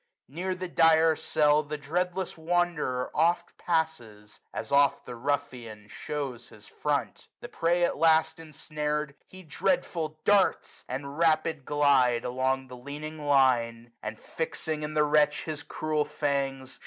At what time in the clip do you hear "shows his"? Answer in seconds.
5.89-6.65